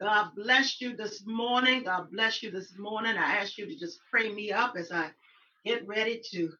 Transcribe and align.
God 0.00 0.32
bless 0.36 0.82
you 0.82 0.96
this 0.96 1.24
morning. 1.26 1.84
God 1.84 2.12
bless 2.12 2.42
you 2.44 2.52
this 2.52 2.74
morning. 2.78 3.16
I 3.16 3.36
ask 3.38 3.58
you 3.58 3.66
to 3.66 3.76
just 3.78 3.98
pray 4.10 4.32
me 4.32 4.52
up 4.52 4.74
as 4.78 4.92
I 4.92 5.10
get 5.64 5.88
ready 5.88 6.22
to 6.32 6.52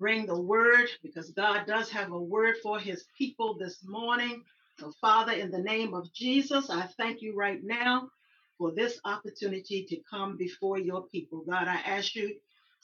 bring 0.00 0.26
the 0.26 0.40
word 0.40 0.88
because 1.02 1.30
God 1.32 1.66
does 1.66 1.90
have 1.90 2.12
a 2.12 2.18
word 2.20 2.56
for 2.62 2.78
his 2.80 3.06
people 3.16 3.56
this 3.58 3.80
morning. 3.86 4.42
So, 4.80 4.92
Father, 5.00 5.32
in 5.32 5.50
the 5.50 5.60
name 5.62 5.94
of 5.94 6.12
Jesus, 6.12 6.70
I 6.70 6.88
thank 6.98 7.22
you 7.22 7.34
right 7.36 7.60
now 7.62 8.08
for 8.58 8.72
this 8.72 9.00
opportunity 9.04 9.84
to 9.88 9.98
come 10.10 10.36
before 10.36 10.78
your 10.78 11.04
people. 11.08 11.44
God, 11.48 11.68
I 11.68 11.76
ask 11.86 12.14
you 12.16 12.34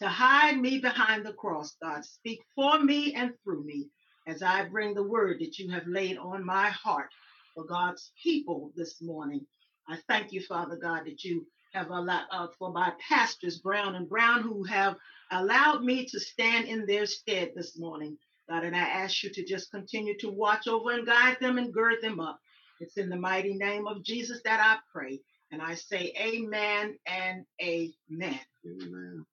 to 0.01 0.09
hide 0.09 0.59
me 0.61 0.79
behind 0.79 1.27
the 1.27 1.33
cross. 1.35 1.77
God, 1.83 2.05
speak 2.05 2.41
for 2.55 2.81
me 2.81 3.15
and 3.15 3.33
through 3.45 3.65
me 3.65 3.89
as 4.29 4.43
I 4.43 4.67
bring 4.69 4.95
the 4.95 5.03
word 5.03 5.39
that 5.41 5.59
you 5.59 5.71
have 5.73 5.87
laid 5.89 6.19
on 6.19 6.47
my 6.47 6.71
heart 6.71 7.11
for 7.55 7.65
God's 7.65 8.13
people 8.23 8.73
this 8.77 9.03
morning. 9.03 9.47
I 9.91 9.99
thank 10.09 10.33
you, 10.33 10.41
Father 10.41 10.77
God, 10.77 11.07
that 11.07 11.25
you 11.25 11.45
have 11.73 11.91
allowed 11.91 12.27
uh, 12.31 12.47
for 12.59 12.73
my 12.73 12.93
pastors, 13.09 13.59
Brown 13.59 13.97
and 13.97 14.09
Brown, 14.09 14.41
who 14.43 14.63
have 14.65 14.95
allowed 15.33 15.83
me 15.83 16.07
to 16.07 16.21
stand 16.21 16.69
in 16.69 16.87
their 16.87 17.07
stead 17.07 17.51
this 17.57 17.77
morning. 17.77 18.17
God, 18.49 18.65
and 18.65 18.77
I 18.77 18.81
ask 18.81 19.25
you 19.25 19.31
to 19.31 19.45
just 19.45 19.73
continue 19.73 20.17
to 20.19 20.31
watch 20.31 20.69
over 20.69 20.93
and 20.93 21.07
guide 21.07 21.39
them 21.41 21.59
and 21.59 21.75
gird 21.75 21.97
them 22.03 22.21
up. 22.21 22.39
It's 22.81 22.99
in 22.99 23.09
the 23.09 23.17
mighty 23.17 23.55
name 23.55 23.89
of 23.89 24.05
Jesus 24.05 24.41
that 24.45 24.61
I 24.61 24.79
pray. 24.93 25.21
And 25.51 25.61
I 25.61 25.75
say 25.75 26.13
amen 26.21 26.97
and 27.07 27.45
amen. 27.61 28.41
Amen. 28.65 29.27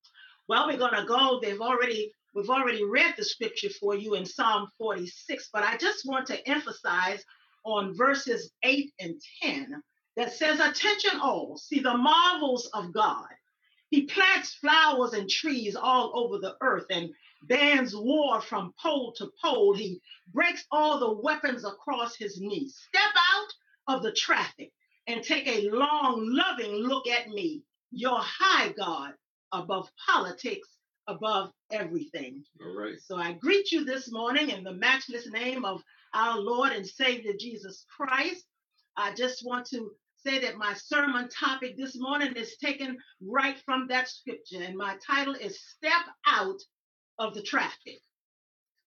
Well, 0.49 0.67
we're 0.67 0.77
going 0.77 0.95
to 0.95 1.05
go. 1.05 1.39
They've 1.39 1.61
already 1.61 2.11
we've 2.33 2.49
already 2.49 2.83
read 2.83 3.13
the 3.15 3.25
scripture 3.25 3.69
for 3.69 3.95
you 3.95 4.15
in 4.15 4.25
Psalm 4.25 4.69
46, 4.79 5.49
but 5.53 5.63
I 5.63 5.77
just 5.77 6.07
want 6.07 6.25
to 6.27 6.49
emphasize 6.49 7.23
on 7.63 7.95
verses 7.95 8.51
8 8.63 8.91
and 8.99 9.21
10 9.43 9.83
that 10.17 10.33
says, 10.33 10.59
Attention 10.61 11.21
all, 11.21 11.57
see 11.57 11.79
the 11.81 11.97
marvels 11.97 12.69
of 12.73 12.93
God. 12.93 13.27
He 13.91 14.03
plants 14.03 14.55
flowers 14.55 15.13
and 15.13 15.29
trees 15.29 15.77
all 15.77 16.11
over 16.19 16.39
the 16.39 16.57
earth 16.61 16.87
and 16.91 17.11
bans 17.43 17.95
war 17.95 18.41
from 18.41 18.73
pole 18.81 19.13
to 19.17 19.31
pole. 19.43 19.75
He 19.75 20.01
breaks 20.33 20.65
all 20.71 20.99
the 20.99 21.13
weapons 21.21 21.65
across 21.65 22.17
his 22.17 22.41
knees. 22.41 22.77
Step 22.89 23.13
out 23.33 23.95
of 23.97 24.03
the 24.03 24.13
traffic 24.13 24.73
and 25.07 25.23
take 25.23 25.47
a 25.47 25.69
long, 25.69 26.27
loving 26.31 26.73
look 26.73 27.07
at 27.07 27.29
me, 27.29 27.63
your 27.91 28.19
high 28.19 28.73
God, 28.77 29.13
above 29.53 29.89
politics, 30.07 30.69
above 31.07 31.53
everything. 31.71 32.43
All 32.61 32.75
right. 32.77 32.99
So 33.01 33.17
I 33.17 33.33
greet 33.33 33.71
you 33.71 33.85
this 33.85 34.11
morning 34.11 34.49
in 34.51 34.65
the 34.65 34.73
matchless 34.73 35.29
name 35.31 35.65
of 35.65 35.81
our 36.13 36.39
Lord 36.39 36.73
and 36.73 36.85
Savior 36.87 37.33
Jesus 37.39 37.85
Christ. 37.95 38.45
I 38.97 39.13
just 39.15 39.45
want 39.45 39.67
to 39.67 39.91
say 40.27 40.39
that 40.39 40.57
my 40.57 40.73
sermon 40.73 41.29
topic 41.29 41.77
this 41.77 41.97
morning 41.97 42.33
is 42.33 42.57
taken 42.57 42.97
right 43.21 43.57
from 43.63 43.87
that 43.87 44.09
scripture, 44.09 44.61
and 44.61 44.75
my 44.75 44.97
title 45.05 45.33
is 45.33 45.57
Step 45.61 46.03
Out 46.27 46.59
of 47.17 47.33
the 47.33 47.41
Traffic. 47.41 48.01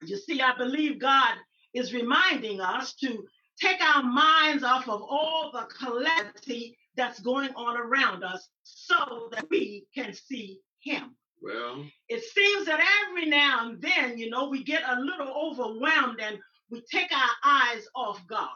You 0.03 0.19
see, 0.19 0.43
I 0.43 0.55
believe 0.59 1.01
God 1.01 1.35
is 1.73 1.95
reminding 1.95 2.61
us 2.61 2.95
to 2.97 3.25
take 3.59 3.81
our 3.81 4.03
minds 4.03 4.65
off 4.65 4.87
of 4.87 5.01
all 5.01 5.51
the 5.51 5.67
calamity 5.75 6.77
that's 6.95 7.21
going 7.21 7.51
on 7.55 7.79
around 7.79 8.23
us 8.23 8.47
so 8.63 9.31
that 9.33 9.47
we 9.51 9.87
can 9.95 10.13
see 10.13 10.59
Him. 10.83 11.17
Well, 11.41 11.87
it 12.11 12.23
seems 12.23 12.67
that 12.67 12.85
every 13.09 13.31
now 13.31 13.67
and 13.67 13.81
then, 13.81 14.19
you 14.19 14.29
know, 14.29 14.51
we 14.51 14.63
get 14.63 14.83
a 14.87 15.01
little 15.01 15.29
overwhelmed 15.29 16.21
and 16.21 16.39
we 16.71 16.83
take 16.93 17.11
our 17.13 17.31
eyes 17.43 17.87
off 17.95 18.21
God. 18.27 18.49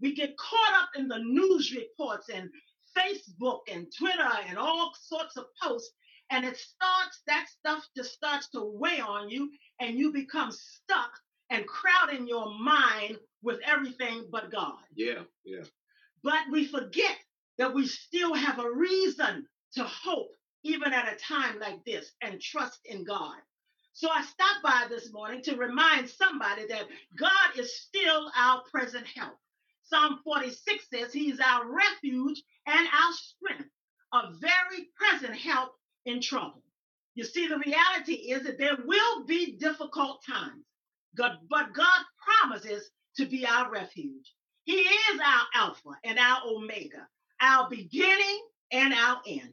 We 0.00 0.14
get 0.14 0.36
caught 0.36 0.82
up 0.82 0.90
in 0.96 1.08
the 1.08 1.18
news 1.18 1.74
reports 1.74 2.28
and 2.28 2.50
Facebook 2.96 3.60
and 3.72 3.86
Twitter 3.96 4.30
and 4.48 4.58
all 4.58 4.92
sorts 5.00 5.36
of 5.36 5.46
posts, 5.62 5.92
and 6.30 6.44
it 6.44 6.56
starts, 6.56 7.22
that 7.26 7.46
stuff 7.48 7.86
just 7.96 8.12
starts 8.12 8.48
to 8.50 8.62
weigh 8.62 9.00
on 9.00 9.30
you, 9.30 9.50
and 9.80 9.98
you 9.98 10.12
become 10.12 10.50
stuck 10.52 11.10
and 11.50 11.66
crowding 11.66 12.26
your 12.26 12.52
mind 12.58 13.18
with 13.42 13.60
everything 13.64 14.26
but 14.30 14.50
God. 14.50 14.78
Yeah, 14.94 15.22
yeah. 15.44 15.64
But 16.22 16.40
we 16.50 16.66
forget 16.66 17.16
that 17.58 17.74
we 17.74 17.86
still 17.86 18.34
have 18.34 18.58
a 18.58 18.70
reason 18.70 19.46
to 19.74 19.84
hope, 19.84 20.30
even 20.64 20.92
at 20.92 21.12
a 21.12 21.16
time 21.16 21.58
like 21.60 21.84
this, 21.84 22.12
and 22.22 22.40
trust 22.40 22.80
in 22.84 23.04
God. 23.04 23.36
So 23.92 24.08
I 24.10 24.22
stopped 24.22 24.62
by 24.62 24.86
this 24.88 25.12
morning 25.12 25.42
to 25.42 25.56
remind 25.56 26.08
somebody 26.08 26.66
that 26.68 26.86
God 27.18 27.58
is 27.58 27.80
still 27.80 28.30
our 28.36 28.62
present 28.70 29.06
help. 29.14 29.36
Psalm 29.88 30.20
46 30.24 30.84
says 30.92 31.12
he's 31.12 31.40
our 31.40 31.70
refuge 31.70 32.42
and 32.66 32.88
our 32.88 33.12
strength, 33.12 33.70
a 34.12 34.32
very 34.40 34.88
present 34.96 35.34
help 35.34 35.72
in 36.04 36.20
trouble. 36.20 36.62
You 37.14 37.24
see, 37.24 37.48
the 37.48 37.58
reality 37.58 38.30
is 38.30 38.44
that 38.44 38.58
there 38.58 38.78
will 38.84 39.24
be 39.24 39.56
difficult 39.56 40.22
times, 40.28 40.64
but 41.16 41.72
God 41.72 42.04
promises 42.22 42.90
to 43.16 43.26
be 43.26 43.46
our 43.46 43.70
refuge. 43.70 44.32
He 44.64 44.74
is 44.74 45.20
our 45.24 45.46
Alpha 45.54 45.90
and 46.04 46.18
our 46.18 46.42
Omega, 46.46 47.08
our 47.40 47.68
beginning 47.68 48.42
and 48.70 48.92
our 48.92 49.20
end. 49.26 49.52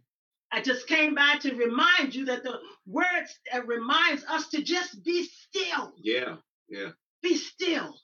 I 0.51 0.61
just 0.61 0.87
came 0.87 1.15
by 1.15 1.37
to 1.41 1.55
remind 1.55 2.13
you 2.13 2.25
that 2.25 2.43
the 2.43 2.59
word 2.85 3.25
reminds 3.65 4.23
us 4.25 4.49
to 4.49 4.61
just 4.61 5.03
be 5.03 5.25
still. 5.25 5.93
Yeah, 5.97 6.35
yeah. 6.69 6.89
Be 7.23 7.35
still 7.35 7.95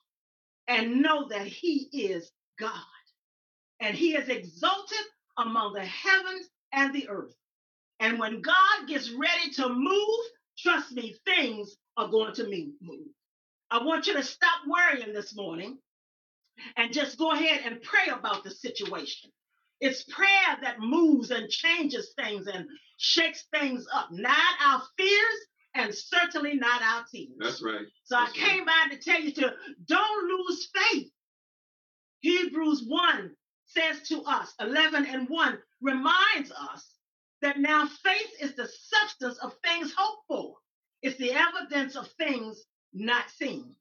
and 0.72 1.02
know 1.02 1.28
that 1.30 1.48
He 1.48 1.90
is 1.94 2.32
God. 2.60 2.72
And 3.82 3.96
He 3.96 4.16
is 4.16 4.30
exalted 4.30 5.06
among 5.38 5.74
the 5.74 5.86
heavens 5.86 6.48
and 6.74 6.94
the 6.96 7.10
earth. 7.10 7.36
And 8.00 8.20
when 8.20 8.42
God 8.42 8.88
gets 8.88 9.12
ready 9.12 9.52
to 9.56 9.70
move, 9.70 10.26
trust 10.58 10.94
me, 10.94 11.16
things 11.26 11.76
are 11.98 12.10
going 12.10 12.34
to 12.36 12.48
move. 12.82 13.08
I 13.72 13.84
want 13.84 14.08
you 14.08 14.14
to 14.14 14.24
stop 14.24 14.62
worrying 14.68 15.14
this 15.14 15.36
morning 15.36 15.80
and 16.78 16.94
just 16.94 17.18
go 17.18 17.32
ahead 17.34 17.62
and 17.66 17.82
pray 17.82 18.14
about 18.14 18.44
the 18.44 18.52
situation. 18.52 19.32
It's 19.82 20.04
prayer 20.04 20.58
that 20.64 20.80
moves 20.80 21.32
and 21.32 21.50
changes 21.50 22.14
things 22.18 22.48
and 22.48 22.66
shakes 22.98 23.46
things 23.54 23.88
up, 23.94 24.10
not 24.12 24.56
our 24.66 24.84
fears 24.98 25.40
and 25.76 25.94
certainly 25.94 26.56
not 26.56 26.82
our 26.82 27.06
tears. 27.12 27.30
That's 27.40 27.64
right. 27.64 27.86
So 28.04 28.16
That's 28.16 28.32
I 28.32 28.36
came 28.36 28.66
right. 28.66 28.90
by 28.90 28.96
to 28.96 29.02
tell 29.02 29.22
you 29.22 29.32
to 29.34 29.54
don't 29.86 30.28
lose 30.28 30.70
faith. 30.74 31.10
Hebrews 32.22 32.84
1 32.88 33.32
says 33.66 34.02
to 34.10 34.22
us, 34.24 34.54
11 34.60 35.06
and 35.06 35.28
1 35.30 35.58
reminds 35.82 36.52
us 36.52 36.88
that 37.42 37.60
now 37.60 37.88
faith 38.04 38.32
is 38.40 38.56
the 38.56 38.68
substance 38.68 39.38
of 39.40 39.54
things 39.64 39.94
hoped 39.98 40.24
for. 40.28 40.56
It's 41.02 41.18
the 41.18 41.32
evidence 41.34 41.96
of 41.96 42.08
things 42.20 42.64
not 42.94 43.30
seen. 43.30 43.74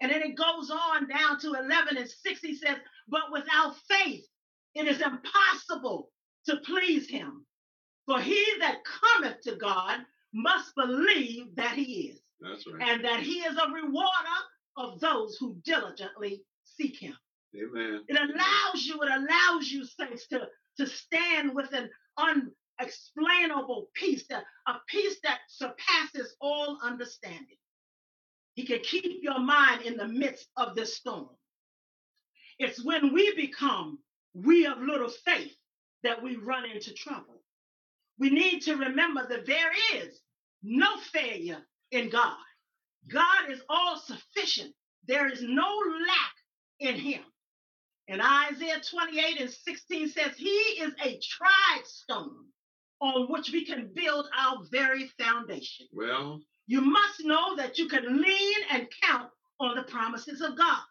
And 0.00 0.10
then 0.10 0.22
it 0.22 0.36
goes 0.36 0.70
on 0.70 1.08
down 1.08 1.38
to 1.40 1.48
11 1.54 1.96
and 1.96 2.08
6. 2.08 2.40
He 2.40 2.56
says, 2.56 2.76
But 3.08 3.32
without 3.32 3.76
faith, 3.88 4.26
it 4.74 4.86
is 4.86 5.00
impossible 5.00 6.10
to 6.46 6.56
please 6.58 7.08
him. 7.08 7.46
For 8.06 8.20
he 8.20 8.44
that 8.60 8.78
cometh 8.84 9.40
to 9.42 9.56
God 9.56 10.00
must 10.36 10.74
believe 10.74 11.56
that 11.56 11.74
he 11.74 12.10
is. 12.10 12.20
That's 12.40 12.64
right. 12.66 12.88
And 12.88 13.04
that 13.04 13.20
he 13.20 13.38
is 13.40 13.56
a 13.56 13.72
rewarder 13.72 14.38
of 14.76 15.00
those 15.00 15.36
who 15.38 15.56
diligently 15.64 16.42
seek 16.64 16.98
him. 16.98 17.14
Amen. 17.56 18.02
It 18.08 18.18
allows 18.18 18.84
you, 18.84 19.00
it 19.02 19.08
allows 19.08 19.68
you, 19.70 19.84
saints, 19.84 20.26
to, 20.28 20.46
to 20.78 20.86
stand 20.86 21.54
with 21.54 21.72
an 21.72 21.88
unexplainable 22.18 23.88
peace, 23.94 24.24
a, 24.30 24.42
a 24.70 24.80
peace 24.88 25.16
that 25.24 25.38
surpasses 25.48 26.36
all 26.40 26.78
understanding. 26.82 27.56
He 28.54 28.66
can 28.66 28.80
keep 28.80 29.22
your 29.22 29.38
mind 29.38 29.82
in 29.82 29.96
the 29.96 30.08
midst 30.08 30.48
of 30.56 30.74
this 30.74 30.96
storm. 30.96 31.30
It's 32.58 32.84
when 32.84 33.12
we 33.12 33.34
become 33.34 33.98
we 34.34 34.66
of 34.66 34.78
little 34.80 35.08
faith 35.08 35.56
that 36.02 36.22
we 36.22 36.36
run 36.36 36.64
into 36.64 36.92
trouble. 36.92 37.42
We 38.18 38.30
need 38.30 38.60
to 38.62 38.76
remember 38.76 39.26
that 39.28 39.46
there 39.46 39.72
is 39.94 40.20
no 40.62 40.96
failure 41.12 41.62
in 41.90 42.10
God. 42.10 42.36
God 43.08 43.50
is 43.50 43.60
all 43.68 43.98
sufficient. 43.98 44.74
There 45.06 45.30
is 45.30 45.42
no 45.42 45.68
lack 46.06 46.34
in 46.80 46.96
him. 46.96 47.22
And 48.08 48.20
Isaiah 48.22 48.80
28 48.88 49.40
and 49.40 49.50
16 49.50 50.08
says, 50.08 50.36
He 50.36 50.48
is 50.48 50.92
a 51.02 51.18
tried 51.20 51.82
stone 51.84 52.46
on 53.00 53.30
which 53.30 53.50
we 53.50 53.64
can 53.64 53.90
build 53.94 54.26
our 54.36 54.58
very 54.70 55.08
foundation. 55.18 55.86
Well, 55.92 56.40
you 56.66 56.80
must 56.80 57.24
know 57.24 57.56
that 57.56 57.78
you 57.78 57.88
can 57.88 58.22
lean 58.22 58.58
and 58.72 58.88
count 59.02 59.30
on 59.60 59.76
the 59.76 59.82
promises 59.82 60.40
of 60.40 60.56
God. 60.56 60.82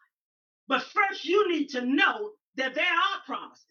But 0.68 0.84
first, 0.84 1.26
you 1.26 1.52
need 1.52 1.68
to 1.70 1.82
know 1.82 2.32
that 2.56 2.76
there 2.76 2.84
are 2.86 3.22
promises. 3.26 3.62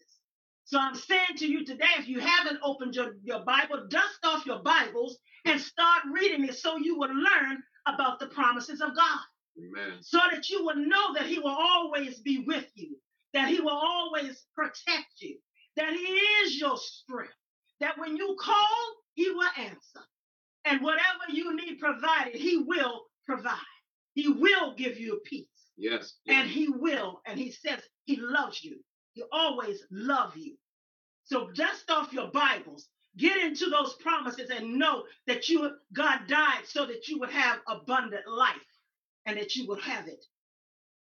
So 0.65 0.79
I'm 0.79 0.95
saying 0.95 1.37
to 1.37 1.47
you 1.47 1.63
today, 1.63 1.85
if 1.99 2.07
you 2.07 2.19
haven't 2.19 2.59
opened 2.63 2.95
your, 2.95 3.15
your 3.23 3.41
Bible, 3.45 3.85
dust 3.87 4.19
off 4.23 4.34
your 4.34 4.34
Bibles 4.34 4.34
and 4.34 4.34
start 5.75 6.03
reading 6.13 6.45
it 6.45 6.55
so 6.55 6.77
you 6.77 6.97
will 6.97 7.13
learn 7.13 7.61
about 7.85 8.19
the 8.19 8.27
promises 8.27 8.81
of 8.81 8.95
God. 8.95 9.19
Amen. 9.57 9.97
So 10.01 10.19
that 10.31 10.49
you 10.49 10.65
will 10.65 10.75
know 10.75 11.13
that 11.13 11.25
He 11.25 11.39
will 11.39 11.55
always 11.57 12.19
be 12.19 12.43
with 12.47 12.65
you, 12.75 12.95
that 13.33 13.49
He 13.49 13.59
will 13.59 13.69
always 13.69 14.43
protect 14.55 15.19
you, 15.19 15.37
that 15.75 15.93
He 15.93 15.99
is 15.99 16.59
your 16.59 16.77
strength, 16.77 17.33
that 17.81 17.97
when 17.97 18.15
you 18.15 18.37
call, 18.39 18.77
He 19.15 19.29
will 19.31 19.49
answer. 19.57 20.05
And 20.65 20.81
whatever 20.81 21.29
you 21.29 21.55
need 21.55 21.79
provided, 21.79 22.35
He 22.35 22.57
will 22.57 23.01
provide. 23.25 23.59
He 24.13 24.29
will 24.29 24.75
give 24.75 24.97
you 24.97 25.21
peace. 25.25 25.45
Yes. 25.77 26.13
And 26.27 26.49
He 26.49 26.69
will. 26.69 27.21
And 27.25 27.37
He 27.37 27.51
says 27.51 27.81
He 28.05 28.17
loves 28.19 28.63
you. 28.63 28.77
He 29.13 29.23
always 29.31 29.81
love 29.91 30.35
you. 30.37 30.55
So 31.25 31.49
dust 31.51 31.89
off 31.89 32.13
your 32.13 32.29
Bibles. 32.31 32.87
Get 33.17 33.37
into 33.37 33.69
those 33.69 33.93
promises 33.95 34.49
and 34.49 34.77
know 34.77 35.03
that 35.27 35.49
you 35.49 35.71
God 35.93 36.27
died 36.27 36.63
so 36.65 36.85
that 36.85 37.07
you 37.07 37.19
would 37.19 37.31
have 37.31 37.59
abundant 37.67 38.27
life 38.27 38.55
and 39.25 39.37
that 39.37 39.55
you 39.55 39.67
would 39.67 39.81
have 39.81 40.07
it 40.07 40.23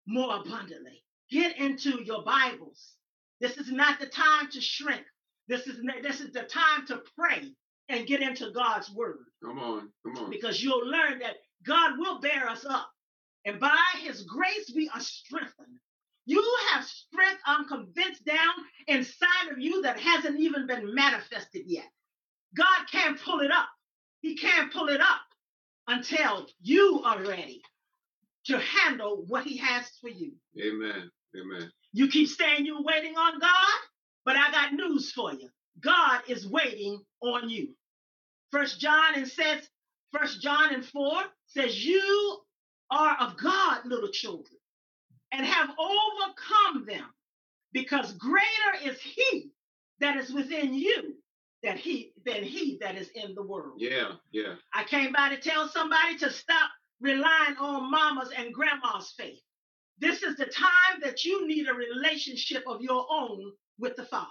more 0.06 0.36
abundantly. 0.36 1.02
Get 1.30 1.58
into 1.58 2.02
your 2.02 2.22
Bibles. 2.22 2.94
This 3.40 3.56
is 3.58 3.70
not 3.70 4.00
the 4.00 4.06
time 4.06 4.50
to 4.52 4.60
shrink. 4.60 5.04
This 5.48 5.66
is 5.66 5.80
this 6.02 6.20
is 6.20 6.32
the 6.32 6.42
time 6.42 6.86
to 6.86 7.02
pray 7.18 7.52
and 7.88 8.06
get 8.06 8.22
into 8.22 8.50
God's 8.50 8.90
word. 8.90 9.24
Come 9.44 9.58
on, 9.58 9.90
come 10.04 10.24
on. 10.24 10.30
Because 10.30 10.62
you'll 10.62 10.86
learn 10.86 11.20
that 11.20 11.36
God 11.66 11.98
will 11.98 12.20
bear 12.20 12.48
us 12.48 12.64
up. 12.64 12.90
And 13.44 13.58
by 13.60 13.76
his 14.02 14.22
grace, 14.22 14.70
we 14.74 14.90
are 14.94 15.00
strengthened. 15.00 15.78
You 16.26 16.44
have 16.72 16.84
strength, 16.84 17.40
I'm 17.46 17.66
convinced, 17.66 18.24
down 18.26 18.54
inside 18.86 19.48
of 19.50 19.58
you 19.58 19.80
that 19.82 19.98
hasn't 19.98 20.38
even 20.38 20.66
been 20.66 20.94
manifested 20.94 21.47
can't 22.98 23.20
pull 23.22 23.40
it 23.40 23.50
up. 23.50 23.68
He 24.20 24.36
can't 24.36 24.72
pull 24.72 24.88
it 24.88 25.00
up 25.00 25.20
until 25.86 26.46
you 26.60 27.02
are 27.04 27.22
ready 27.22 27.62
to 28.46 28.58
handle 28.58 29.24
what 29.28 29.44
he 29.44 29.56
has 29.58 29.88
for 30.00 30.08
you. 30.08 30.32
Amen. 30.60 31.10
Amen. 31.36 31.70
You 31.92 32.08
keep 32.08 32.28
saying 32.28 32.66
you're 32.66 32.82
waiting 32.82 33.16
on 33.16 33.38
God, 33.38 33.80
but 34.24 34.36
I 34.36 34.50
got 34.50 34.72
news 34.72 35.12
for 35.12 35.32
you. 35.32 35.48
God 35.80 36.22
is 36.28 36.48
waiting 36.48 37.00
on 37.22 37.48
you. 37.48 37.68
First 38.50 38.80
John 38.80 39.14
and 39.14 39.28
says, 39.28 39.68
First 40.12 40.40
John 40.40 40.74
and 40.74 40.84
4 40.84 41.12
says, 41.46 41.84
You 41.84 42.38
are 42.90 43.16
of 43.20 43.36
God, 43.36 43.84
little 43.84 44.08
children, 44.10 44.58
and 45.32 45.46
have 45.46 45.70
overcome 45.78 46.86
them, 46.86 47.04
because 47.72 48.12
greater 48.14 48.84
is 48.84 48.98
he 49.00 49.50
that 50.00 50.16
is 50.16 50.32
within 50.32 50.74
you 50.74 51.14
than 51.62 51.76
he 51.76 52.12
than 52.24 52.42
he 52.44 52.78
that 52.80 52.96
is 52.96 53.10
in 53.14 53.34
the 53.34 53.42
world. 53.42 53.74
Yeah, 53.78 54.12
yeah. 54.32 54.54
I 54.74 54.84
came 54.84 55.12
by 55.12 55.30
to 55.30 55.38
tell 55.40 55.68
somebody 55.68 56.16
to 56.18 56.30
stop 56.30 56.70
relying 57.00 57.56
on 57.58 57.90
mama's 57.90 58.30
and 58.36 58.52
grandma's 58.54 59.12
faith. 59.16 59.40
This 59.98 60.22
is 60.22 60.36
the 60.36 60.46
time 60.46 61.00
that 61.02 61.24
you 61.24 61.46
need 61.48 61.68
a 61.68 61.74
relationship 61.74 62.64
of 62.66 62.80
your 62.82 63.06
own 63.10 63.52
with 63.78 63.96
the 63.96 64.04
Father. 64.04 64.28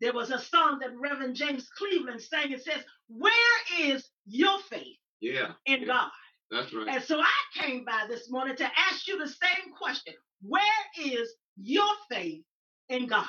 There 0.00 0.12
was 0.12 0.30
a 0.30 0.38
song 0.38 0.78
that 0.80 0.96
Reverend 0.98 1.36
James 1.36 1.68
Cleveland 1.76 2.22
sang. 2.22 2.52
It 2.52 2.64
says, 2.64 2.82
Where 3.08 3.32
is 3.80 4.08
your 4.26 4.58
faith 4.70 4.98
Yeah. 5.20 5.52
in 5.66 5.82
yeah. 5.82 5.86
God? 5.86 6.10
That's 6.50 6.72
right. 6.74 6.88
And 6.88 7.02
so 7.04 7.20
I 7.20 7.60
came 7.60 7.84
by 7.84 8.06
this 8.08 8.30
morning 8.30 8.56
to 8.56 8.64
ask 8.90 9.08
you 9.08 9.18
the 9.18 9.28
same 9.28 9.72
question 9.76 10.14
Where 10.42 10.62
is 11.04 11.34
your 11.60 11.88
faith 12.10 12.44
in 12.88 13.06
God? 13.06 13.26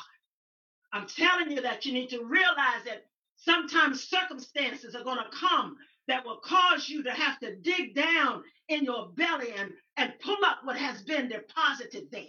I'm 0.94 1.08
telling 1.08 1.52
you 1.52 1.62
that 1.62 1.86
you 1.86 1.94
need 1.94 2.10
to 2.10 2.24
realize 2.24 2.84
that 2.86 3.06
sometimes 3.38 4.04
circumstances 4.04 4.96
are 4.96 5.04
going 5.04 5.18
to 5.18 5.38
come 5.38 5.78
that 6.08 6.26
will 6.26 6.40
cause 6.44 6.90
you 6.90 7.04
to 7.04 7.12
have 7.12 7.40
to 7.40 7.56
dig 7.58 7.96
down 7.96 8.44
in 8.68 8.84
your 8.84 9.10
belly 9.16 9.54
and, 9.58 9.72
and 9.98 10.14
pull 10.24 10.38
up 10.46 10.60
what 10.64 10.78
has 10.78 11.02
been 11.04 11.30
deposited 11.30 12.08
there. 12.12 12.24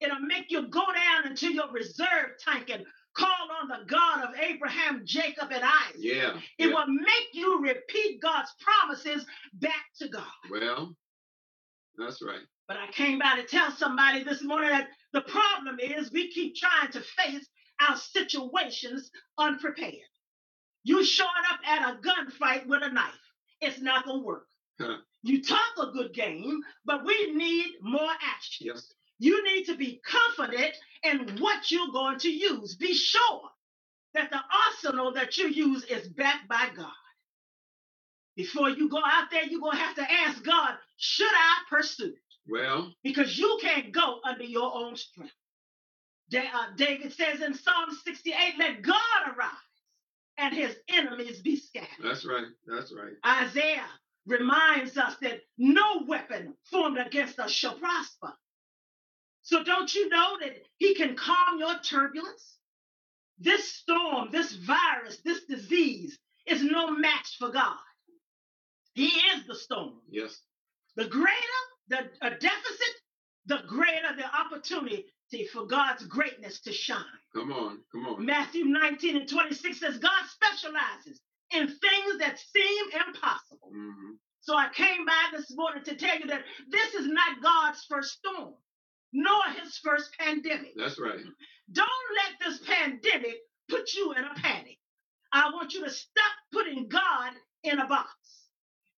It'll 0.00 0.20
make 0.20 0.50
you 0.50 0.68
go 0.68 0.84
down 0.92 1.30
into 1.30 1.52
your 1.52 1.70
reserve 1.72 2.36
tank 2.44 2.70
and 2.70 2.84
call 3.14 3.48
on 3.60 3.68
the 3.68 3.86
God 3.86 4.24
of 4.24 4.34
Abraham, 4.36 5.02
Jacob, 5.04 5.50
and 5.52 5.62
Isaac. 5.62 5.96
Yeah. 5.98 6.34
It 6.58 6.68
yeah. 6.68 6.74
will 6.74 6.86
make 6.86 7.28
you 7.32 7.60
repeat 7.60 8.20
God's 8.20 8.50
promises 8.60 9.26
back 9.54 9.84
to 10.00 10.08
God. 10.08 10.24
Well, 10.50 10.94
that's 11.96 12.22
right. 12.22 12.40
But 12.68 12.76
I 12.78 12.90
came 12.90 13.18
by 13.18 13.36
to 13.36 13.44
tell 13.44 13.70
somebody 13.70 14.24
this 14.24 14.42
morning 14.42 14.70
that 14.70 14.88
the 15.12 15.20
problem 15.22 15.78
is 15.80 16.10
we 16.10 16.30
keep 16.32 16.56
trying 16.56 16.90
to 16.92 17.00
face 17.00 17.46
our 17.88 17.96
situations 17.96 19.10
unprepared. 19.38 19.94
You 20.84 21.04
showing 21.04 21.30
up 21.50 21.60
at 21.66 21.94
a 21.94 21.98
gunfight 21.98 22.66
with 22.66 22.82
a 22.82 22.90
knife. 22.92 23.14
It's 23.60 23.80
not 23.80 24.04
going 24.04 24.20
to 24.20 24.26
work. 24.26 24.46
Huh. 24.80 24.96
You 25.22 25.42
talk 25.42 25.60
a 25.80 25.92
good 25.92 26.12
game, 26.14 26.60
but 26.84 27.04
we 27.04 27.32
need 27.34 27.74
more 27.80 28.10
action. 28.34 28.66
Yes. 28.66 28.92
You 29.18 29.44
need 29.44 29.64
to 29.66 29.76
be 29.76 30.00
confident 30.04 30.74
in 31.04 31.38
what 31.38 31.70
you're 31.70 31.92
going 31.92 32.18
to 32.20 32.30
use. 32.30 32.74
Be 32.76 32.92
sure 32.94 33.42
that 34.14 34.30
the 34.30 34.40
arsenal 34.68 35.12
that 35.14 35.36
you 35.38 35.48
use 35.48 35.84
is 35.84 36.08
backed 36.08 36.48
by 36.48 36.68
God. 36.76 36.92
Before 38.36 38.70
you 38.70 38.88
go 38.88 38.98
out 39.04 39.30
there, 39.30 39.44
you're 39.44 39.60
going 39.60 39.76
to 39.76 39.82
have 39.82 39.96
to 39.96 40.10
ask 40.10 40.42
God, 40.42 40.74
should 40.96 41.26
I 41.32 41.56
pursue? 41.70 42.14
Well, 42.48 42.92
Because 43.04 43.38
you 43.38 43.58
can't 43.62 43.92
go 43.92 44.20
under 44.24 44.44
your 44.44 44.74
own 44.74 44.96
strength. 44.96 45.32
Da- 46.30 46.50
uh, 46.52 46.66
David 46.76 47.12
says 47.12 47.40
in 47.42 47.54
Psalm 47.54 47.90
68, 48.04 48.54
let 48.58 48.82
God 48.82 48.96
arise 49.36 49.50
and 50.38 50.54
his 50.54 50.76
enemies 50.88 51.40
be 51.40 51.56
scattered. 51.56 51.88
that's 52.02 52.24
right. 52.24 52.46
That's 52.66 52.92
right. 52.92 53.12
Isaiah 53.44 53.84
reminds 54.26 54.96
us 54.96 55.16
that 55.20 55.40
no 55.58 56.04
weapon 56.06 56.54
formed 56.70 56.98
against 56.98 57.38
us 57.38 57.50
shall 57.50 57.78
prosper. 57.78 58.32
So 59.42 59.62
don't 59.64 59.92
you 59.94 60.08
know 60.08 60.38
that 60.40 60.56
he 60.78 60.94
can 60.94 61.16
calm 61.16 61.58
your 61.58 61.78
turbulence? 61.80 62.56
This 63.38 63.72
storm, 63.72 64.28
this 64.30 64.52
virus, 64.52 65.18
this 65.24 65.44
disease 65.44 66.18
is 66.46 66.62
no 66.62 66.90
match 66.92 67.36
for 67.38 67.50
God. 67.50 67.76
He 68.94 69.06
is 69.06 69.46
the 69.46 69.54
storm. 69.54 70.00
Yes. 70.08 70.40
The 70.96 71.06
greater 71.06 71.62
the 71.88 72.08
deficit, 72.22 72.94
the 73.46 73.60
greater 73.66 74.14
the 74.16 74.24
opportunity 74.36 75.06
for 75.52 75.66
God's 75.66 76.04
greatness 76.06 76.60
to 76.62 76.72
shine. 76.72 77.04
Come 77.34 77.52
on. 77.52 77.80
Come 77.92 78.06
on. 78.06 78.24
Matthew 78.24 78.64
19 78.66 79.16
and 79.16 79.28
26 79.28 79.80
says 79.80 79.98
God 79.98 80.24
specializes 80.26 81.20
in 81.52 81.66
things 81.66 82.18
that 82.18 82.38
seem 82.38 82.84
impossible. 83.06 83.70
hmm 83.72 84.12
So 84.40 84.56
I 84.56 84.68
came 84.72 85.06
by 85.06 85.24
this 85.32 85.54
morning 85.56 85.84
to 85.84 85.96
tell 85.96 86.18
you 86.18 86.26
that 86.26 86.42
this 86.68 86.94
is 86.94 87.06
not 87.06 87.42
God's 87.42 87.84
first 87.88 88.18
storm, 88.18 88.54
nor 89.12 89.42
his 89.60 89.78
first 89.78 90.16
pandemic. 90.18 90.72
That's 90.76 91.00
right. 91.00 91.20
Don't 91.72 91.88
let 92.16 92.46
this 92.46 92.60
pandemic 92.66 93.36
put 93.68 93.94
you 93.94 94.12
in 94.12 94.24
a 94.24 94.34
panic. 94.34 94.78
I 95.32 95.50
want 95.52 95.74
you 95.74 95.84
to 95.84 95.90
stop 95.90 96.32
putting 96.52 96.88
God 96.88 97.32
in 97.64 97.78
a 97.78 97.86
box. 97.86 98.10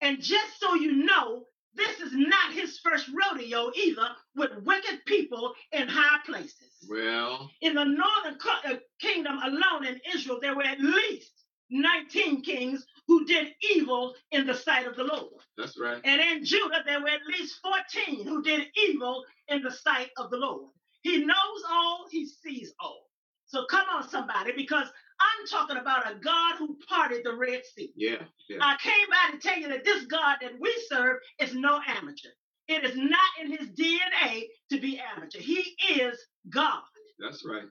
And 0.03 0.21
just 0.21 0.61
so 0.61 0.75
you 0.75 1.05
know, 1.07 1.45
this 1.77 2.01
is 2.01 2.13
not 2.13 2.53
his 2.53 2.79
first 2.79 3.09
rodeo 3.09 3.71
either 3.77 4.09
with 4.37 4.51
wicked 4.65 5.05
people 5.07 5.55
in 5.73 5.89
high 5.89 6.21
places. 6.27 6.87
Well, 6.89 7.51
In 7.63 7.75
the 7.75 7.85
northern 7.85 8.39
uh, 8.67 8.77
kingdom 9.01 9.39
alone 9.43 9.87
in 9.87 10.01
Israel, 10.15 10.39
there 10.41 10.57
were 10.57 10.65
at 10.65 10.81
least 10.81 11.33
19 11.71 12.43
kings 12.43 12.85
who 13.09 13.25
did 13.27 13.49
evil 13.75 14.15
in 14.31 14.47
the 14.47 14.55
sight 14.55 14.87
of 14.87 14.97
the 14.97 15.05
Lord. 15.05 15.33
that's 15.57 15.79
right. 15.79 16.01
And 16.05 16.21
in 16.21 16.45
Judah, 16.45 16.83
there 16.87 17.01
were 17.01 17.09
at 17.09 17.27
least 17.27 17.59
14 17.63 18.27
who 18.27 18.43
did 18.43 18.69
evil 18.77 19.25
in 19.49 19.63
the 19.63 19.71
sight 19.71 20.11
of 20.17 20.31
the 20.31 20.37
Lord. 20.37 20.71
He 21.03 21.19
knows 21.25 21.63
all, 21.71 22.07
he 22.11 22.27
sees 22.27 22.73
all. 22.81 23.09
So 23.47 23.67
come 23.71 23.87
on, 23.93 24.09
somebody, 24.09 24.53
because 24.57 24.89
I'm 25.21 25.47
talking 25.47 25.77
about 25.77 26.11
a 26.11 26.17
God 26.17 26.57
who 26.59 26.77
parted 26.89 27.23
the 27.25 27.35
Red 27.35 27.63
Sea. 27.77 27.93
Yeah. 27.97 28.17
Yeah. 28.49 28.59
I 28.61 28.77
came 28.83 29.07
by 29.11 29.37
to 29.37 29.49
tell 29.49 29.59
you 29.59 29.69
that 29.69 29.85
this 29.85 30.05
God 30.07 30.37
that 30.43 30.53
we 30.61 30.75
serve 30.89 31.19
is 31.41 31.55
no 31.55 31.81
amateur. 31.87 32.31
It 32.69 32.85
is 32.85 32.97
not 32.97 33.21
in 33.43 33.51
his 33.51 33.69
DNA 33.71 34.45
to 34.73 34.81
be 34.81 35.01
amateur. 35.17 35.39
He 35.41 35.77
is 36.01 36.19
God. 36.51 36.83
That's 37.19 37.45
right. 37.45 37.69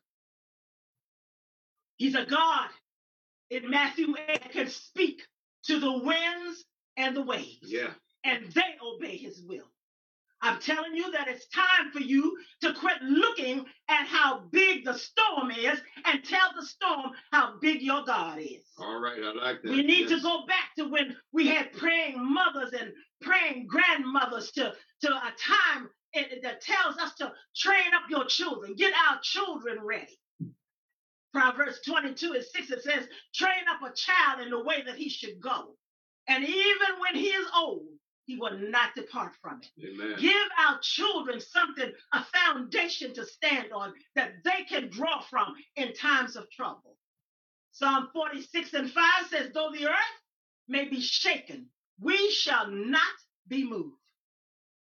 He's 1.97 2.15
a 2.15 2.25
God 2.25 2.69
in 3.49 3.69
Matthew 3.69 4.15
8 4.29 4.51
can 4.51 4.67
speak 4.69 5.21
to 5.65 5.79
the 5.79 5.91
winds 5.99 6.65
and 6.97 7.15
the 7.15 7.23
waves. 7.23 7.59
Yeah. 7.63 7.91
and 8.23 8.45
they 8.53 8.61
obey 8.83 9.17
his 9.17 9.41
will. 9.47 9.67
I'm 10.43 10.59
telling 10.59 10.93
you 10.93 11.09
that 11.13 11.29
it's 11.29 11.47
time 11.47 11.91
for 11.93 12.01
you 12.01 12.37
to 12.61 12.73
quit 12.73 13.01
looking 13.01 13.65
at 13.87 14.07
how 14.07 14.41
big 14.51 14.83
the 14.83 14.93
storm 14.93 15.51
is 15.51 15.79
and 16.05 16.23
tell 16.23 16.49
the 16.59 16.65
storm 16.65 17.11
how 17.31 17.53
big 17.61 17.81
your 17.81 18.03
God 18.03 18.39
is. 18.39 18.65
All 18.77 18.99
right. 18.99 19.19
I 19.23 19.33
like 19.33 19.61
that. 19.63 19.71
We 19.71 19.83
need 19.83 20.09
to 20.09 20.19
go 20.19 20.45
back 20.45 20.75
to 20.77 20.89
when 20.89 21.15
we 21.31 21.47
had 21.47 21.71
praying 21.71 22.15
mothers 22.17 22.73
and 22.77 22.91
praying 23.21 23.67
grandmothers 23.67 24.51
to, 24.51 24.73
to 25.03 25.07
a 25.07 25.31
time 25.39 25.89
that 26.43 26.61
tells 26.61 26.97
us 26.97 27.15
to 27.15 27.31
train 27.55 27.93
up 27.95 28.09
your 28.09 28.25
children, 28.25 28.75
get 28.75 28.93
our 29.09 29.19
children 29.23 29.77
ready. 29.81 30.19
Proverbs 31.31 31.79
22 31.87 32.33
and 32.33 32.43
6, 32.43 32.69
it 32.69 32.83
says, 32.83 33.07
train 33.33 33.63
up 33.71 33.81
a 33.81 33.95
child 33.95 34.41
in 34.41 34.51
the 34.51 34.61
way 34.61 34.83
that 34.85 34.95
he 34.95 35.07
should 35.07 35.39
go. 35.39 35.77
And 36.27 36.43
even 36.43 36.99
when 36.99 37.15
he 37.15 37.27
is 37.27 37.47
old, 37.57 37.87
he 38.25 38.37
will 38.37 38.57
not 38.57 38.95
depart 38.95 39.33
from 39.41 39.61
it. 39.61 39.85
Amen. 39.85 40.15
Give 40.19 40.47
our 40.65 40.79
children 40.81 41.39
something, 41.39 41.91
a 42.13 42.23
foundation 42.23 43.13
to 43.15 43.25
stand 43.25 43.71
on 43.73 43.93
that 44.15 44.43
they 44.43 44.63
can 44.67 44.89
draw 44.89 45.21
from 45.21 45.53
in 45.75 45.93
times 45.93 46.35
of 46.35 46.49
trouble. 46.49 46.97
Psalm 47.71 48.09
46 48.13 48.73
and 48.73 48.91
5 48.91 49.03
says, 49.29 49.51
Though 49.53 49.71
the 49.73 49.87
earth 49.87 50.21
may 50.67 50.87
be 50.87 51.01
shaken, 51.01 51.67
we 51.99 52.31
shall 52.31 52.69
not 52.69 53.01
be 53.47 53.67
moved. 53.67 53.97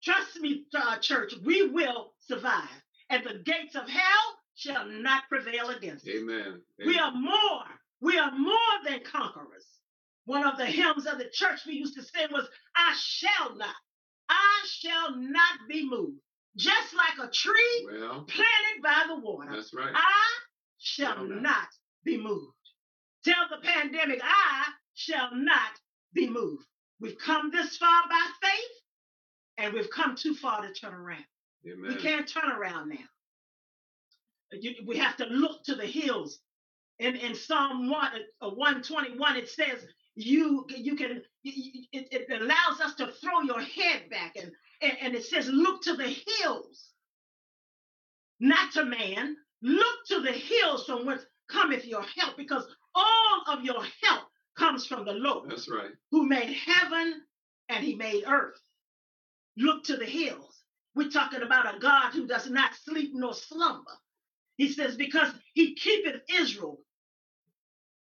Trust 0.02 0.40
me, 0.40 0.64
uh, 0.74 0.98
church, 0.98 1.32
we 1.44 1.68
will 1.68 2.12
survive, 2.18 2.68
and 3.08 3.24
the 3.24 3.38
gates 3.44 3.74
of 3.76 3.88
hell 3.88 4.38
shall 4.54 4.86
not 4.86 5.24
prevail 5.28 5.70
against 5.70 6.06
us. 6.06 6.14
Amen. 6.14 6.60
We 6.84 6.98
are 6.98 7.12
more, 7.12 7.64
we 8.00 8.18
are 8.18 8.36
more 8.36 8.56
than 8.84 9.00
conquerors. 9.04 9.66
One 10.24 10.46
of 10.46 10.56
the 10.56 10.66
hymns 10.66 11.06
of 11.06 11.18
the 11.18 11.28
church 11.32 11.60
we 11.66 11.74
used 11.74 11.94
to 11.96 12.02
sing 12.02 12.28
was, 12.30 12.48
I 12.76 12.94
shall 12.96 13.56
not, 13.56 13.74
I 14.28 14.60
shall 14.66 15.16
not 15.16 15.58
be 15.68 15.88
moved. 15.88 16.18
Just 16.56 16.94
like 16.94 17.28
a 17.28 17.30
tree 17.30 17.88
well, 17.90 18.24
planted 18.28 18.82
by 18.82 19.04
the 19.08 19.18
water, 19.18 19.50
that's 19.52 19.72
right. 19.74 19.92
I 19.94 20.28
shall 20.78 21.24
not. 21.26 21.42
not 21.42 21.68
be 22.04 22.16
moved. 22.18 22.52
Tell 23.24 23.44
the 23.50 23.66
pandemic, 23.66 24.20
I 24.22 24.66
shall 24.94 25.30
not 25.34 25.70
be 26.12 26.28
moved. 26.28 26.64
We've 27.00 27.18
come 27.18 27.50
this 27.50 27.76
far 27.78 28.02
by 28.08 28.26
faith, 28.42 28.70
and 29.58 29.72
we've 29.72 29.90
come 29.90 30.14
too 30.14 30.34
far 30.34 30.60
to 30.60 30.72
turn 30.74 30.92
around. 30.94 31.24
Amen. 31.66 31.94
We 31.96 32.02
can't 32.02 32.28
turn 32.28 32.50
around 32.50 32.90
now. 32.90 32.96
You- 34.52 34.84
We 34.86 34.98
have 34.98 35.16
to 35.16 35.24
look 35.26 35.64
to 35.64 35.74
the 35.74 35.86
hills. 35.86 36.38
In, 36.98 37.16
in 37.16 37.34
Psalm 37.34 37.88
1, 37.88 38.12
uh, 38.42 38.50
121, 38.50 39.36
it 39.36 39.48
says, 39.48 39.84
you, 40.14 40.66
you 40.68 40.96
can, 40.96 41.22
it, 41.44 42.08
it 42.10 42.40
allows 42.42 42.80
us 42.80 42.94
to 42.96 43.12
throw 43.20 43.40
your 43.42 43.60
head 43.60 44.10
back. 44.10 44.36
And, 44.36 44.50
and, 44.82 44.92
and 45.00 45.14
it 45.14 45.24
says, 45.24 45.48
look 45.48 45.82
to 45.82 45.94
the 45.96 46.16
hills, 46.38 46.90
not 48.40 48.72
to 48.72 48.84
man. 48.84 49.36
Look 49.62 49.96
to 50.08 50.20
the 50.20 50.32
hills 50.32 50.86
from 50.86 51.06
whence 51.06 51.22
cometh 51.50 51.86
your 51.86 52.04
help, 52.16 52.36
because 52.36 52.64
all 52.94 53.42
of 53.48 53.64
your 53.64 53.82
help 54.02 54.24
comes 54.58 54.86
from 54.86 55.04
the 55.04 55.12
Lord 55.12 55.50
That's 55.50 55.68
right. 55.70 55.90
who 56.10 56.26
made 56.26 56.56
heaven 56.66 57.22
and 57.68 57.84
he 57.84 57.94
made 57.94 58.24
earth. 58.26 58.58
Look 59.56 59.84
to 59.84 59.96
the 59.96 60.04
hills. 60.04 60.62
We're 60.94 61.10
talking 61.10 61.42
about 61.42 61.74
a 61.74 61.78
God 61.78 62.12
who 62.12 62.26
does 62.26 62.50
not 62.50 62.72
sleep 62.74 63.12
nor 63.14 63.34
slumber. 63.34 63.92
He 64.56 64.68
says, 64.72 64.96
because 64.96 65.32
he 65.54 65.74
keepeth 65.74 66.22
Israel. 66.28 66.78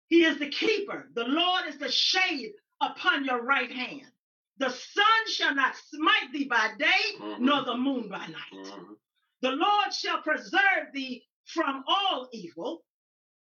He 0.09 0.25
is 0.25 0.37
the 0.39 0.49
keeper. 0.49 1.09
The 1.15 1.23
Lord 1.25 1.67
is 1.67 1.77
the 1.77 1.91
shade 1.91 2.51
upon 2.81 3.25
your 3.25 3.43
right 3.43 3.71
hand. 3.71 4.11
The 4.57 4.69
sun 4.69 5.27
shall 5.27 5.55
not 5.55 5.75
smite 5.75 6.33
thee 6.33 6.45
by 6.49 6.73
day, 6.77 7.15
Uh-huh. 7.19 7.37
nor 7.39 7.63
the 7.63 7.77
moon 7.77 8.09
by 8.09 8.25
night. 8.27 8.53
Uh-huh. 8.53 8.95
The 9.41 9.51
Lord 9.51 9.93
shall 9.93 10.21
preserve 10.21 10.91
thee 10.93 11.23
from 11.45 11.83
all 11.87 12.27
evil, 12.33 12.83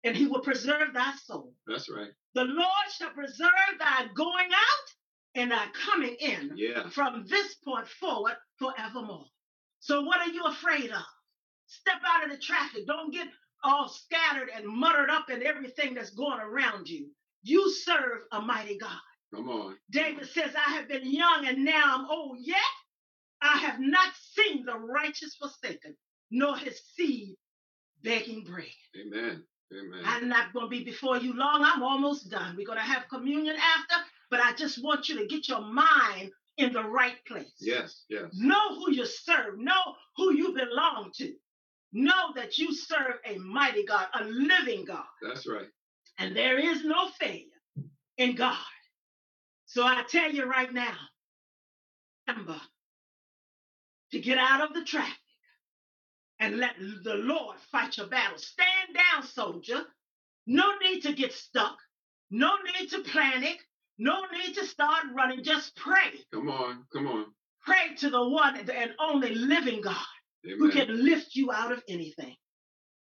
and 0.03 0.15
he 0.17 0.25
will 0.25 0.41
preserve 0.41 0.93
thy 0.93 1.13
soul. 1.25 1.53
That's 1.67 1.89
right. 1.89 2.11
The 2.33 2.45
Lord 2.45 2.87
shall 2.97 3.11
preserve 3.11 3.77
thy 3.79 4.07
going 4.15 4.49
out 4.51 4.87
and 5.35 5.51
thy 5.51 5.67
coming 5.67 6.15
in 6.15 6.53
Yeah. 6.55 6.89
from 6.89 7.25
this 7.27 7.55
point 7.55 7.87
forward 7.87 8.37
forevermore. 8.57 9.27
So, 9.79 10.01
what 10.01 10.19
are 10.21 10.29
you 10.31 10.43
afraid 10.45 10.89
of? 10.91 11.05
Step 11.67 12.01
out 12.05 12.23
of 12.23 12.31
the 12.31 12.37
traffic. 12.37 12.85
Don't 12.87 13.11
get 13.11 13.27
all 13.63 13.89
scattered 13.89 14.49
and 14.55 14.67
muttered 14.67 15.09
up 15.09 15.29
in 15.29 15.45
everything 15.45 15.93
that's 15.93 16.11
going 16.11 16.39
around 16.39 16.87
you. 16.89 17.09
You 17.43 17.71
serve 17.71 18.21
a 18.31 18.41
mighty 18.41 18.77
God. 18.77 18.99
Come 19.33 19.49
on. 19.49 19.77
David 19.91 20.27
says, 20.29 20.51
I 20.55 20.73
have 20.73 20.87
been 20.87 21.11
young 21.11 21.45
and 21.47 21.65
now 21.65 21.83
I'm 21.85 22.05
old, 22.09 22.37
yet 22.41 22.57
I 23.41 23.57
have 23.59 23.79
not 23.79 24.13
seen 24.33 24.65
the 24.65 24.77
righteous 24.77 25.35
forsaken, 25.35 25.95
nor 26.31 26.57
his 26.57 26.79
seed 26.95 27.35
begging 28.03 28.43
bread. 28.43 28.65
Amen. 28.99 29.43
Amen. 29.73 30.01
I'm 30.05 30.29
not 30.29 30.53
going 30.53 30.67
to 30.67 30.69
be 30.69 30.83
before 30.83 31.17
you 31.17 31.33
long. 31.33 31.63
I'm 31.63 31.83
almost 31.83 32.29
done. 32.29 32.55
We're 32.57 32.67
going 32.67 32.77
to 32.79 32.83
have 32.83 33.09
communion 33.09 33.55
after, 33.57 33.95
but 34.29 34.39
I 34.39 34.53
just 34.53 34.83
want 34.83 35.09
you 35.09 35.17
to 35.19 35.27
get 35.27 35.49
your 35.49 35.61
mind 35.61 36.31
in 36.57 36.73
the 36.73 36.83
right 36.83 37.15
place. 37.27 37.53
yes. 37.59 38.03
Yes. 38.09 38.25
Know 38.33 38.75
who 38.77 38.91
you 38.91 39.05
serve, 39.05 39.57
know 39.57 39.95
who 40.17 40.33
you 40.35 40.53
belong 40.53 41.11
to. 41.17 41.33
Know 41.93 42.33
that 42.35 42.57
you 42.57 42.73
serve 42.73 43.15
a 43.25 43.37
mighty 43.37 43.85
God, 43.85 44.07
a 44.19 44.23
living 44.25 44.85
God, 44.85 45.05
That's 45.21 45.47
right. 45.47 45.67
and 46.19 46.35
there 46.35 46.57
is 46.57 46.83
no 46.83 47.09
failure 47.19 47.45
in 48.17 48.35
God. 48.35 48.57
So 49.67 49.83
I 49.85 50.03
tell 50.09 50.31
you 50.31 50.45
right 50.45 50.73
now, 50.73 50.95
remember 52.27 52.59
to 54.11 54.19
get 54.19 54.37
out 54.37 54.61
of 54.67 54.73
the 54.73 54.83
traffic 54.83 55.13
and 56.39 56.57
let 56.57 56.75
the 57.03 57.15
Lord 57.15 57.57
fight 57.71 57.97
your 57.97 58.07
battle. 58.07 58.37
Stand 58.37 58.95
down, 58.95 59.23
soldier. 59.27 59.81
No 60.47 60.73
need 60.79 61.01
to 61.01 61.13
get 61.13 61.33
stuck. 61.33 61.77
No 62.31 62.51
need 62.79 62.89
to 62.89 63.01
panic. 63.03 63.59
No 63.97 64.23
need 64.31 64.55
to 64.55 64.65
start 64.65 65.03
running. 65.15 65.43
Just 65.43 65.75
pray. 65.75 66.11
Come 66.33 66.49
on. 66.49 66.85
Come 66.91 67.07
on. 67.07 67.25
Pray 67.65 67.95
to 67.99 68.09
the 68.09 68.29
one 68.29 68.57
and 68.57 68.91
only 68.99 69.35
living 69.35 69.81
God 69.81 69.95
who 70.43 70.69
can 70.71 71.03
lift 71.05 71.35
you 71.35 71.51
out 71.51 71.71
of 71.71 71.81
anything. 71.87 72.35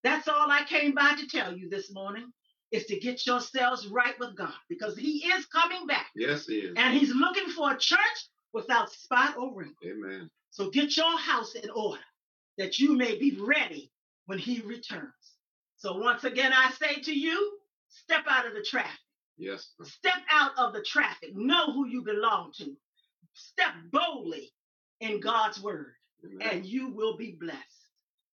That's 0.03 0.27
all 0.27 0.49
I 0.49 0.63
came 0.65 0.93
by 0.93 1.15
to 1.15 1.27
tell 1.27 1.55
you 1.57 1.69
this 1.69 1.91
morning 1.91 2.31
is 2.71 2.85
to 2.85 2.99
get 2.99 3.25
yourselves 3.25 3.87
right 3.87 4.17
with 4.19 4.35
God 4.35 4.53
because 4.69 4.97
He 4.97 5.25
is 5.25 5.45
coming 5.47 5.87
back 5.87 6.07
Yes, 6.15 6.45
he 6.47 6.59
is. 6.59 6.73
and 6.77 6.97
He's 6.97 7.13
looking 7.13 7.49
for 7.49 7.71
a 7.71 7.77
church 7.77 7.99
without 8.53 8.91
spot 8.91 9.37
or 9.37 9.53
wrinkle. 9.55 9.75
Amen. 9.85 10.29
So 10.51 10.69
get 10.69 10.95
your 10.97 11.17
house 11.17 11.55
in 11.55 11.69
order 11.69 12.01
that 12.57 12.79
you 12.79 12.93
may 12.95 13.17
be 13.17 13.37
ready 13.39 13.91
when 14.25 14.39
He 14.39 14.61
returns. 14.61 15.11
So 15.77 15.97
once 15.97 16.23
again, 16.23 16.51
I 16.53 16.71
say 16.71 17.01
to 17.01 17.13
you, 17.13 17.57
step 17.89 18.25
out 18.29 18.47
of 18.47 18.53
the 18.53 18.63
traffic. 18.63 18.99
Yes. 19.37 19.69
Step 19.83 20.17
out 20.31 20.51
of 20.57 20.73
the 20.73 20.81
traffic. 20.81 21.35
Know 21.35 21.71
who 21.71 21.87
you 21.87 22.01
belong 22.01 22.51
to. 22.57 22.75
Step 23.33 23.71
boldly 23.91 24.51
in 24.99 25.19
God's 25.19 25.61
word 25.61 25.93
Amen. 26.33 26.47
and 26.57 26.65
you 26.65 26.89
will 26.93 27.17
be 27.17 27.37
blessed. 27.39 27.59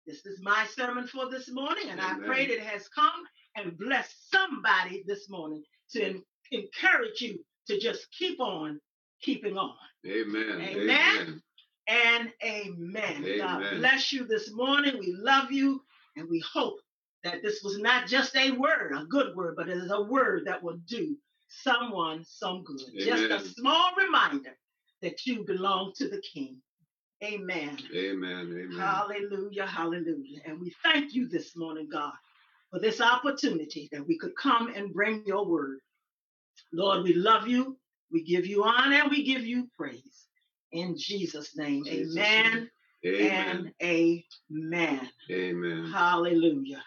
This 0.06 0.24
is 0.26 0.40
my 0.42 0.66
sermon 0.74 1.06
for 1.06 1.30
this 1.30 1.50
morning, 1.50 1.88
and 1.90 2.00
I 2.00 2.14
pray 2.26 2.46
that 2.46 2.54
it 2.54 2.62
has 2.62 2.88
come 2.88 3.10
and 3.56 3.76
blessed 3.78 4.30
somebody 4.30 5.02
this 5.06 5.28
morning 5.28 5.62
to 5.92 6.02
en- 6.02 6.24
encourage 6.52 7.20
you 7.20 7.38
to 7.68 7.78
just 7.78 8.06
keep 8.16 8.40
on 8.40 8.80
keeping 9.22 9.56
on. 9.56 9.74
Amen. 10.06 10.60
Amen. 10.60 11.42
And 11.88 12.32
amen. 12.44 13.24
God 13.38 13.60
bless 13.78 14.12
you 14.12 14.24
this 14.24 14.52
morning. 14.52 14.98
We 14.98 15.12
love 15.12 15.52
you, 15.52 15.82
and 16.16 16.28
we 16.30 16.42
hope 16.52 16.78
that 17.24 17.42
this 17.42 17.62
was 17.62 17.78
not 17.78 18.06
just 18.08 18.34
a 18.36 18.52
word, 18.52 18.92
a 18.96 19.04
good 19.04 19.36
word, 19.36 19.54
but 19.56 19.68
it 19.68 19.76
is 19.76 19.90
a 19.90 20.02
word 20.02 20.44
that 20.46 20.62
will 20.62 20.78
do 20.88 21.16
someone 21.48 22.24
some 22.24 22.62
good. 22.64 22.80
Just 23.04 23.24
a 23.24 23.40
small 23.60 23.90
reminder 23.98 24.56
that 25.02 25.26
you 25.26 25.44
belong 25.44 25.92
to 25.96 26.08
the 26.08 26.22
King. 26.22 26.56
Amen. 27.22 27.76
Amen. 27.94 28.56
Amen. 28.58 28.78
Hallelujah, 28.78 29.66
hallelujah. 29.66 30.40
And 30.46 30.60
we 30.60 30.74
thank 30.82 31.14
you 31.14 31.28
this 31.28 31.54
morning, 31.56 31.88
God, 31.90 32.12
for 32.70 32.80
this 32.80 33.00
opportunity 33.00 33.88
that 33.92 34.06
we 34.06 34.16
could 34.16 34.34
come 34.36 34.72
and 34.74 34.92
bring 34.92 35.22
your 35.26 35.44
word. 35.46 35.80
Lord, 36.72 37.04
we 37.04 37.14
love 37.14 37.46
you. 37.46 37.76
We 38.10 38.22
give 38.24 38.46
you 38.46 38.64
honor 38.64 39.02
and 39.02 39.10
we 39.10 39.22
give 39.22 39.42
you 39.42 39.68
praise. 39.76 40.26
In 40.72 40.96
Jesus' 40.96 41.56
name, 41.56 41.84
Jesus' 41.84 42.16
amen 42.16 42.70
Amen. 43.06 43.72
and 43.82 44.18
amen. 44.50 45.10
Amen. 45.30 45.90
Hallelujah. 45.90 46.82